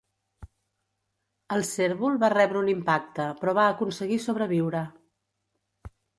[1.55, 4.83] El cérvol va rebre un impacte però va aconseguir sobreviure.